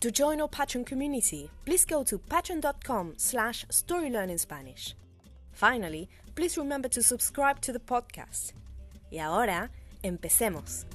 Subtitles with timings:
[0.00, 4.94] To join our Patreon community, please go to patreon.com slash storylearningspanish.
[5.50, 8.52] Finally, please remember to subscribe to the podcast.
[9.10, 9.72] Y ahora,
[10.04, 10.86] empecemos.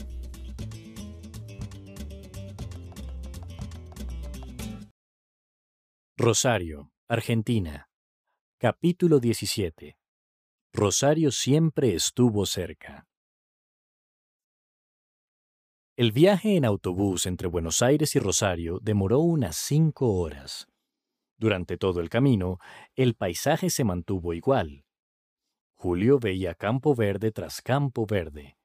[6.18, 7.90] Rosario, Argentina.
[8.58, 9.98] Capítulo 17.
[10.72, 13.06] Rosario siempre estuvo cerca.
[15.96, 20.68] El viaje en autobús entre Buenos Aires y Rosario demoró unas cinco horas.
[21.38, 22.58] Durante todo el camino,
[22.96, 24.86] el paisaje se mantuvo igual.
[25.76, 28.58] Julio veía campo verde tras campo verde,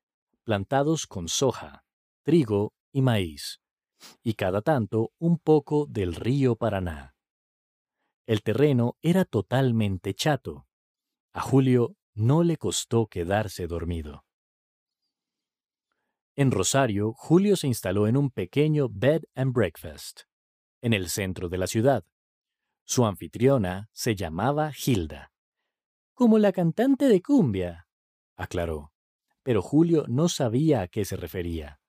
[0.43, 1.85] plantados con soja,
[2.23, 3.61] trigo y maíz,
[4.23, 7.15] y cada tanto un poco del río Paraná.
[8.27, 10.67] El terreno era totalmente chato.
[11.35, 14.25] A Julio no le costó quedarse dormido.
[16.39, 20.21] En Rosario, Julio se instaló en un pequeño bed and breakfast,
[20.81, 22.05] en el centro de la ciudad.
[22.85, 25.33] Su anfitriona se llamaba Hilda.
[26.15, 27.89] Como la cantante de cumbia,
[28.37, 28.93] aclaró.
[29.43, 31.81] Pero Julio no sabía a qué se refería.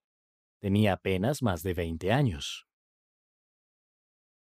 [0.58, 2.68] Tenía apenas más de veinte años.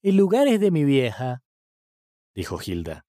[0.01, 1.43] El lugar es de mi vieja,
[2.33, 3.05] dijo Hilda.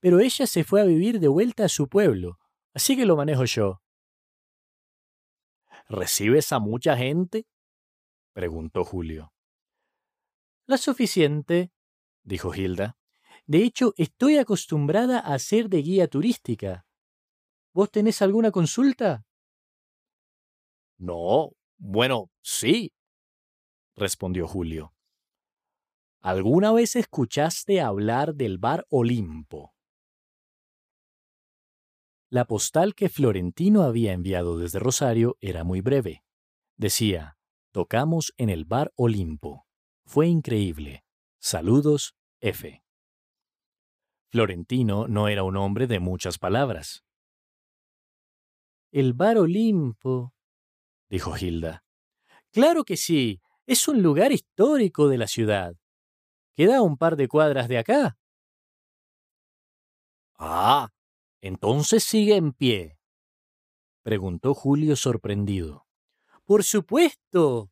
[0.00, 2.38] Pero ella se fue a vivir de vuelta a su pueblo,
[2.72, 3.82] así que lo manejo yo.
[5.88, 7.46] ¿Recibes a mucha gente?
[8.32, 9.32] preguntó Julio.
[10.66, 11.72] La suficiente,
[12.22, 12.96] dijo Hilda.
[13.46, 16.86] De hecho, estoy acostumbrada a ser de guía turística.
[17.74, 19.24] ¿Vos tenés alguna consulta?
[20.98, 22.92] No, bueno, sí,
[23.96, 24.94] respondió Julio.
[26.20, 29.71] ¿Alguna vez escuchaste hablar del bar Olimpo?
[32.32, 36.24] La postal que Florentino había enviado desde Rosario era muy breve.
[36.78, 37.36] Decía,
[37.72, 39.66] tocamos en el bar Olimpo.
[40.06, 41.04] Fue increíble.
[41.38, 42.82] Saludos, F.
[44.30, 47.04] Florentino no era un hombre de muchas palabras.
[48.92, 50.32] El bar Olimpo,
[51.10, 51.84] dijo Hilda.
[52.50, 55.74] Claro que sí, es un lugar histórico de la ciudad.
[56.56, 58.16] Queda un par de cuadras de acá.
[60.38, 60.88] Ah,
[61.42, 62.98] entonces sigue en pie.
[64.02, 65.86] preguntó Julio sorprendido.
[66.44, 67.70] Por supuesto,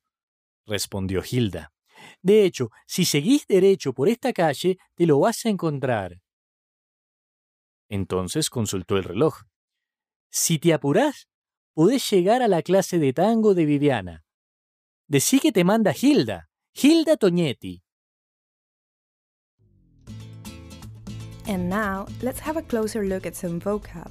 [0.66, 1.72] respondió Hilda.
[2.22, 6.20] De hecho, si seguís derecho por esta calle, te lo vas a encontrar.
[7.88, 9.42] Entonces consultó el reloj.
[10.30, 11.28] Si te apurás,
[11.75, 14.25] podés llegar a la clase de tango de Viviana.
[15.09, 17.82] Decí que te manda Hilda, Hilda Toñetti.
[21.50, 24.08] And now, let's have a closer look at some vocab.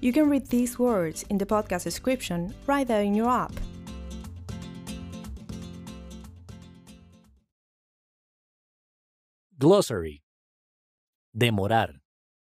[0.00, 3.54] You can read these words in the podcast description right there in your app.
[9.58, 10.22] Glossary
[11.34, 11.94] Demorar.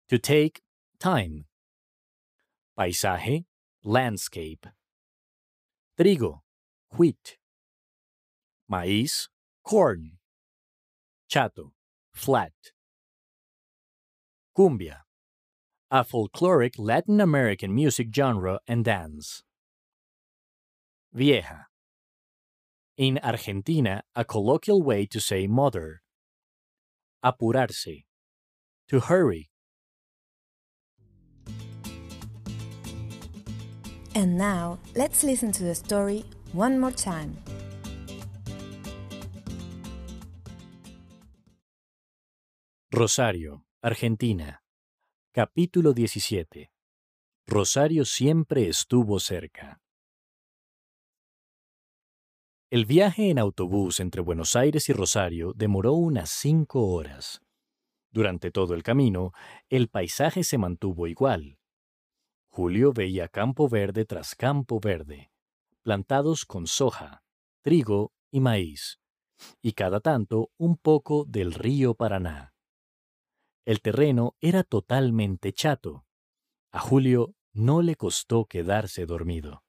[0.09, 0.63] To take
[0.99, 1.45] time.
[2.75, 3.45] Paisaje,
[3.83, 4.65] landscape.
[5.99, 6.39] Trigo,
[6.97, 7.37] wheat.
[8.67, 9.27] Maíz,
[9.63, 10.17] corn.
[11.29, 11.73] Chato,
[12.11, 12.53] flat.
[14.57, 15.03] Cumbia,
[15.89, 19.43] a folkloric Latin American music genre and dance.
[21.13, 21.67] Vieja,
[22.97, 26.01] in Argentina, a colloquial way to say mother.
[27.23, 28.03] Apurarse,
[28.89, 29.49] to hurry.
[34.13, 37.37] And now, let's listen to the story one more time.
[42.93, 44.63] Rosario, Argentina.
[45.31, 46.71] Capítulo 17.
[47.47, 49.81] Rosario siempre estuvo cerca.
[52.69, 57.41] El viaje en autobús entre Buenos Aires y Rosario demoró unas cinco horas.
[58.11, 59.31] Durante todo el camino,
[59.67, 61.57] el paisaje se mantuvo igual.
[62.49, 65.31] Julio veía campo verde tras campo verde,
[65.81, 67.23] plantados con soja,
[67.63, 68.99] trigo y maíz,
[69.59, 72.50] y cada tanto un poco del río Paraná.
[73.65, 76.05] El terreno era totalmente chato.
[76.71, 79.63] A Julio no le costó quedarse dormido.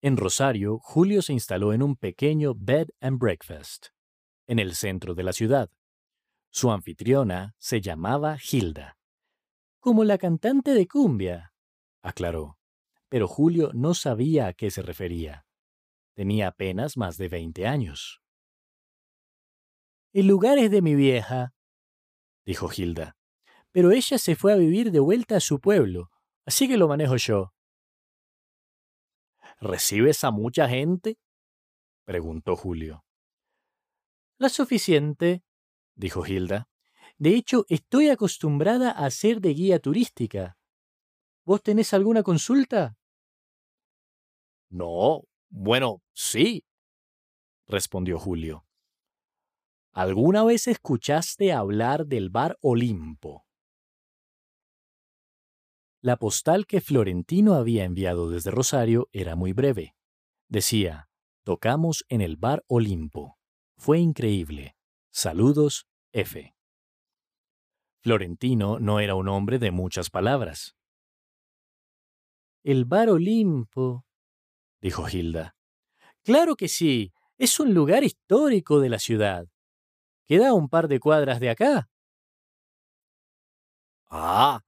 [0.00, 3.88] En Rosario, Julio se instaló en un pequeño bed and breakfast,
[4.46, 5.70] en el centro de la ciudad.
[6.50, 8.96] Su anfitriona se llamaba Hilda.
[9.80, 11.52] Como la cantante de cumbia,
[12.02, 12.58] aclaró.
[13.08, 15.46] Pero Julio no sabía a qué se refería.
[16.14, 18.22] Tenía apenas más de veinte años.
[20.12, 21.54] El lugar es de mi vieja,
[22.48, 23.14] dijo Hilda.
[23.72, 26.10] Pero ella se fue a vivir de vuelta a su pueblo,
[26.46, 27.52] así que lo manejo yo.
[29.60, 31.18] ¿Recibes a mucha gente?
[32.04, 33.04] preguntó Julio.
[34.38, 35.44] La suficiente,
[35.94, 36.70] dijo Hilda.
[37.18, 40.56] De hecho, estoy acostumbrada a ser de guía turística.
[41.44, 42.96] ¿Vos tenés alguna consulta?
[44.70, 46.64] No, bueno, sí,
[47.66, 48.67] respondió Julio.
[49.98, 53.48] ¿Alguna vez escuchaste hablar del bar Olimpo?
[56.00, 59.96] La postal que Florentino había enviado desde Rosario era muy breve.
[60.48, 61.08] Decía,
[61.42, 63.40] tocamos en el bar Olimpo.
[63.76, 64.76] Fue increíble.
[65.10, 66.54] Saludos, F.
[68.00, 70.76] Florentino no era un hombre de muchas palabras.
[72.62, 74.06] El bar Olimpo,
[74.80, 75.56] dijo Hilda.
[76.22, 79.48] Claro que sí, es un lugar histórico de la ciudad.
[80.28, 81.88] Queda un par de cuadras de acá.
[84.10, 84.60] Ah,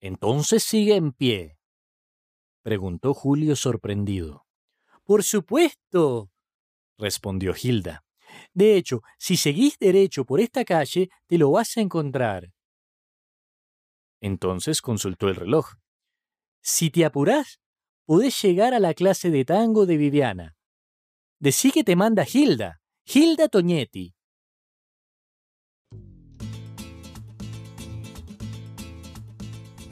[0.00, 1.58] entonces sigue en pie.
[2.62, 4.46] preguntó Julio sorprendido.
[5.04, 6.30] Por supuesto,
[6.98, 8.04] respondió Hilda.
[8.52, 12.52] De hecho, si seguís derecho por esta calle, te lo vas a encontrar.
[14.20, 15.76] Entonces consultó el reloj.
[16.60, 17.60] Si te apurás,
[18.04, 20.56] podés llegar a la clase de tango de Viviana.
[21.38, 24.15] Decí que te manda Hilda, Hilda Toñetti.